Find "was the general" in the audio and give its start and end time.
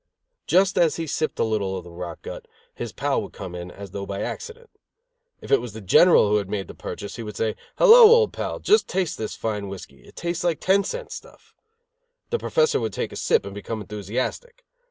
5.61-6.27